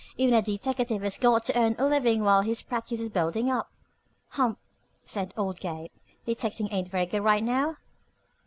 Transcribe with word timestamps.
Even 0.17 0.33
a 0.33 0.41
deteckative 0.41 1.03
has 1.03 1.19
got 1.19 1.43
to 1.43 1.55
earn 1.55 1.75
a 1.77 1.85
living 1.85 2.23
while 2.23 2.41
his 2.41 2.63
practice 2.63 2.99
is 2.99 3.07
building 3.09 3.51
up." 3.51 3.69
"Humph!" 4.29 4.57
said 5.05 5.31
old 5.37 5.59
Gabe. 5.59 5.91
"Detecting 6.25 6.69
ain't 6.71 6.89
very 6.89 7.05
good 7.05 7.21
right 7.21 7.43
now?" 7.43 7.77